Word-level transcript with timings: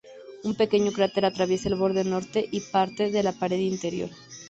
Un 0.47 0.53
pequeño 0.61 0.91
cráter 0.97 1.23
atraviesa 1.25 1.69
el 1.69 1.75
borde 1.75 2.03
norte 2.03 2.49
y 2.51 2.61
parte 2.61 3.11
de 3.11 3.21
la 3.21 3.33
pared 3.33 3.59
interior. 3.59 4.09